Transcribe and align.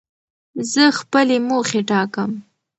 زه 0.71 0.83
خپلي 0.99 1.37
موخي 1.47 1.81
ټاکم. 1.89 2.31